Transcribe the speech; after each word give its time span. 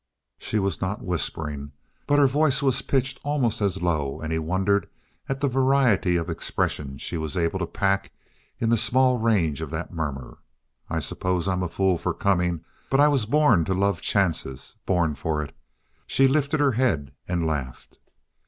She 0.39 0.57
was 0.57 0.81
not 0.81 1.03
whispering, 1.03 1.73
but 2.07 2.17
her 2.17 2.25
voice 2.25 2.63
was 2.63 2.81
pitched 2.81 3.19
almost 3.23 3.61
as 3.61 3.83
low, 3.83 4.19
and 4.19 4.33
he 4.33 4.39
wondered 4.39 4.89
at 5.29 5.41
the 5.41 5.47
variety 5.47 6.15
of 6.15 6.27
expression 6.27 6.97
she 6.97 7.17
was 7.19 7.37
able 7.37 7.59
to 7.59 7.67
pack 7.67 8.11
in 8.57 8.69
the 8.69 8.77
small 8.79 9.19
range 9.19 9.61
of 9.61 9.69
that 9.69 9.93
murmur. 9.93 10.39
"I 10.89 11.01
suppose 11.01 11.47
I'm 11.47 11.61
a 11.61 11.69
fool 11.69 11.99
for 11.99 12.15
coming. 12.15 12.65
But 12.89 12.99
I 12.99 13.09
was 13.09 13.27
born 13.27 13.63
to 13.65 13.75
love 13.75 14.01
chances. 14.01 14.75
Born 14.87 15.13
for 15.13 15.43
it!" 15.43 15.55
She 16.07 16.27
lifted 16.27 16.59
her 16.59 16.71
head 16.71 17.11
and 17.27 17.45
laughed. 17.45 17.99